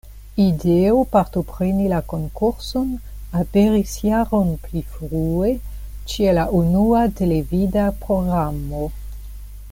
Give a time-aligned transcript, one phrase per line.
[0.43, 2.87] Ideo partopreni la konkurson
[3.41, 5.51] aperis jaron pli frue,
[6.13, 8.89] ĉe la unua televida programo.